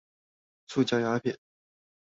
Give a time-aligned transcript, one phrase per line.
[0.65, 1.37] 塑膠鴉片